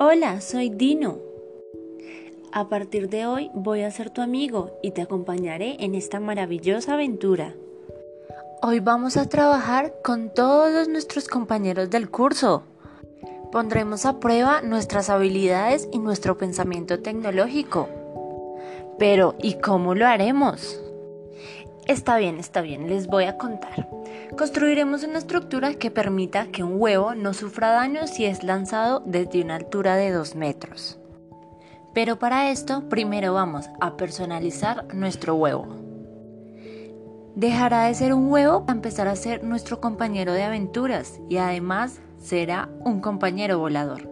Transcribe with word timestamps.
Hola, 0.00 0.40
soy 0.40 0.70
Dino. 0.70 1.18
A 2.52 2.68
partir 2.68 3.08
de 3.08 3.26
hoy 3.26 3.50
voy 3.52 3.82
a 3.82 3.90
ser 3.90 4.10
tu 4.10 4.22
amigo 4.22 4.78
y 4.80 4.92
te 4.92 5.02
acompañaré 5.02 5.76
en 5.80 5.96
esta 5.96 6.20
maravillosa 6.20 6.94
aventura. 6.94 7.54
Hoy 8.62 8.78
vamos 8.78 9.16
a 9.16 9.28
trabajar 9.28 9.94
con 10.04 10.32
todos 10.32 10.86
nuestros 10.86 11.26
compañeros 11.26 11.90
del 11.90 12.10
curso. 12.10 12.62
Pondremos 13.50 14.06
a 14.06 14.20
prueba 14.20 14.62
nuestras 14.62 15.10
habilidades 15.10 15.88
y 15.92 15.98
nuestro 15.98 16.38
pensamiento 16.38 17.00
tecnológico. 17.00 17.88
Pero, 19.00 19.34
¿y 19.42 19.54
cómo 19.54 19.96
lo 19.96 20.06
haremos? 20.06 20.80
Está 21.88 22.18
bien, 22.18 22.38
está 22.38 22.60
bien, 22.60 22.88
les 22.88 23.08
voy 23.08 23.24
a 23.24 23.36
contar. 23.36 23.88
Construiremos 24.36 25.04
una 25.04 25.18
estructura 25.18 25.74
que 25.74 25.90
permita 25.90 26.46
que 26.46 26.62
un 26.62 26.80
huevo 26.80 27.14
no 27.14 27.32
sufra 27.32 27.70
daño 27.70 28.06
si 28.06 28.24
es 28.24 28.44
lanzado 28.44 29.02
desde 29.04 29.42
una 29.42 29.56
altura 29.56 29.96
de 29.96 30.12
2 30.12 30.36
metros. 30.36 30.98
Pero 31.94 32.18
para 32.18 32.50
esto 32.50 32.88
primero 32.88 33.32
vamos 33.32 33.68
a 33.80 33.96
personalizar 33.96 34.94
nuestro 34.94 35.34
huevo. 35.34 35.66
Dejará 37.34 37.84
de 37.84 37.94
ser 37.94 38.12
un 38.12 38.30
huevo 38.30 38.66
para 38.66 38.76
empezar 38.76 39.08
a 39.08 39.16
ser 39.16 39.42
nuestro 39.42 39.80
compañero 39.80 40.32
de 40.32 40.42
aventuras 40.42 41.20
y 41.28 41.38
además 41.38 42.00
será 42.18 42.68
un 42.84 43.00
compañero 43.00 43.58
volador. 43.58 44.08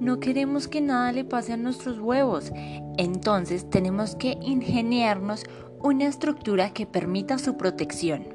No 0.00 0.18
queremos 0.18 0.66
que 0.66 0.80
nada 0.80 1.12
le 1.12 1.24
pase 1.24 1.52
a 1.52 1.56
nuestros 1.56 2.00
huevos, 2.00 2.52
entonces 2.96 3.68
tenemos 3.70 4.16
que 4.16 4.38
ingeniarnos 4.40 5.44
una 5.80 6.06
estructura 6.06 6.70
que 6.70 6.86
permita 6.86 7.38
su 7.38 7.56
protección. 7.56 8.33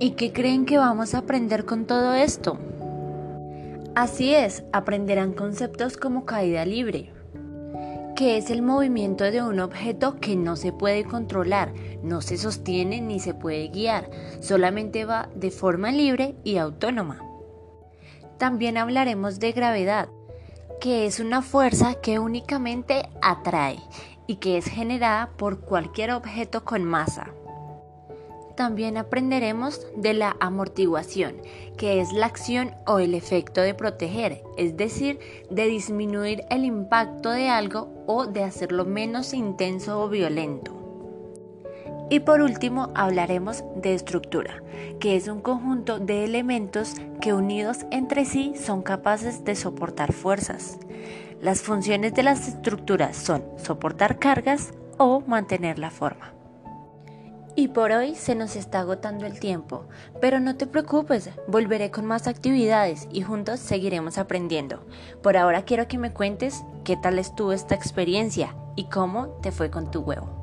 ¿Y 0.00 0.12
qué 0.12 0.32
creen 0.32 0.64
que 0.64 0.78
vamos 0.78 1.14
a 1.14 1.18
aprender 1.18 1.64
con 1.64 1.84
todo 1.84 2.14
esto? 2.14 2.56
Así 3.96 4.32
es, 4.32 4.62
aprenderán 4.72 5.32
conceptos 5.32 5.96
como 5.96 6.24
caída 6.24 6.64
libre, 6.64 7.12
que 8.14 8.36
es 8.36 8.50
el 8.50 8.62
movimiento 8.62 9.24
de 9.24 9.42
un 9.42 9.58
objeto 9.58 10.20
que 10.20 10.36
no 10.36 10.54
se 10.54 10.72
puede 10.72 11.02
controlar, 11.02 11.72
no 12.04 12.20
se 12.20 12.36
sostiene 12.36 13.00
ni 13.00 13.18
se 13.18 13.34
puede 13.34 13.68
guiar, 13.70 14.08
solamente 14.40 15.04
va 15.04 15.30
de 15.34 15.50
forma 15.50 15.90
libre 15.90 16.36
y 16.44 16.58
autónoma. 16.58 17.20
También 18.38 18.76
hablaremos 18.76 19.40
de 19.40 19.50
gravedad, 19.50 20.08
que 20.80 21.06
es 21.06 21.18
una 21.18 21.42
fuerza 21.42 21.94
que 21.94 22.20
únicamente 22.20 23.08
atrae 23.20 23.80
y 24.28 24.36
que 24.36 24.58
es 24.58 24.66
generada 24.66 25.30
por 25.36 25.58
cualquier 25.58 26.12
objeto 26.12 26.64
con 26.64 26.84
masa. 26.84 27.32
También 28.58 28.96
aprenderemos 28.96 29.86
de 29.94 30.14
la 30.14 30.36
amortiguación, 30.40 31.36
que 31.76 32.00
es 32.00 32.12
la 32.12 32.26
acción 32.26 32.72
o 32.88 32.98
el 32.98 33.14
efecto 33.14 33.60
de 33.60 33.72
proteger, 33.72 34.42
es 34.56 34.76
decir, 34.76 35.20
de 35.48 35.68
disminuir 35.68 36.42
el 36.50 36.64
impacto 36.64 37.30
de 37.30 37.50
algo 37.50 37.88
o 38.08 38.26
de 38.26 38.42
hacerlo 38.42 38.84
menos 38.84 39.32
intenso 39.32 40.02
o 40.02 40.08
violento. 40.08 40.72
Y 42.10 42.18
por 42.18 42.40
último 42.40 42.90
hablaremos 42.96 43.62
de 43.76 43.94
estructura, 43.94 44.60
que 44.98 45.14
es 45.14 45.28
un 45.28 45.40
conjunto 45.40 46.00
de 46.00 46.24
elementos 46.24 46.94
que 47.20 47.34
unidos 47.34 47.86
entre 47.92 48.24
sí 48.24 48.54
son 48.60 48.82
capaces 48.82 49.44
de 49.44 49.54
soportar 49.54 50.12
fuerzas. 50.12 50.80
Las 51.40 51.62
funciones 51.62 52.12
de 52.12 52.24
las 52.24 52.48
estructuras 52.48 53.16
son 53.16 53.44
soportar 53.56 54.18
cargas 54.18 54.72
o 54.96 55.20
mantener 55.20 55.78
la 55.78 55.92
forma. 55.92 56.37
Y 57.58 57.66
por 57.66 57.90
hoy 57.90 58.14
se 58.14 58.36
nos 58.36 58.54
está 58.54 58.78
agotando 58.78 59.26
el 59.26 59.40
tiempo, 59.40 59.84
pero 60.20 60.38
no 60.38 60.54
te 60.54 60.68
preocupes, 60.68 61.30
volveré 61.48 61.90
con 61.90 62.06
más 62.06 62.28
actividades 62.28 63.08
y 63.10 63.22
juntos 63.22 63.58
seguiremos 63.58 64.16
aprendiendo. 64.16 64.86
Por 65.24 65.36
ahora 65.36 65.62
quiero 65.62 65.88
que 65.88 65.98
me 65.98 66.12
cuentes 66.12 66.62
qué 66.84 66.96
tal 66.96 67.18
estuvo 67.18 67.50
esta 67.50 67.74
experiencia 67.74 68.54
y 68.76 68.84
cómo 68.84 69.40
te 69.42 69.50
fue 69.50 69.72
con 69.72 69.90
tu 69.90 70.02
huevo. 70.02 70.37